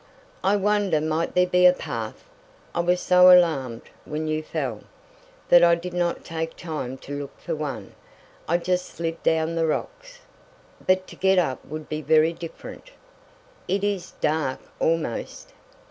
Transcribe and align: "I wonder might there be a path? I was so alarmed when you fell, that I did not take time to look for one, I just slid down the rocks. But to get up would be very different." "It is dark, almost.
"I 0.43 0.55
wonder 0.55 0.99
might 0.99 1.35
there 1.35 1.45
be 1.45 1.67
a 1.67 1.73
path? 1.73 2.23
I 2.73 2.79
was 2.79 2.99
so 2.99 3.29
alarmed 3.31 3.83
when 4.03 4.27
you 4.27 4.41
fell, 4.41 4.81
that 5.49 5.63
I 5.63 5.75
did 5.75 5.93
not 5.93 6.25
take 6.25 6.55
time 6.57 6.97
to 7.05 7.19
look 7.19 7.39
for 7.39 7.55
one, 7.55 7.93
I 8.47 8.57
just 8.57 8.87
slid 8.87 9.21
down 9.21 9.53
the 9.53 9.67
rocks. 9.67 10.21
But 10.87 11.05
to 11.05 11.15
get 11.15 11.37
up 11.37 11.63
would 11.65 11.87
be 11.87 12.01
very 12.01 12.33
different." 12.33 12.89
"It 13.67 13.83
is 13.83 14.13
dark, 14.21 14.61
almost. 14.79 15.53